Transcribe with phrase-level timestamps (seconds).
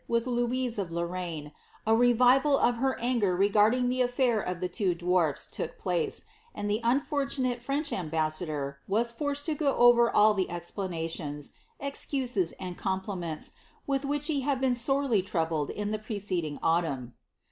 [0.07, 1.51] with Louise of Lorraine,
[1.85, 6.67] a revival of her anger regarding the afiair of the two dwarfs took place, and
[6.67, 13.51] the unfortunate French ambassador was forced to go over all the explanations, excuses, and compliments,
[13.85, 17.13] with which he had been so sorely troubled in the preceding autumn.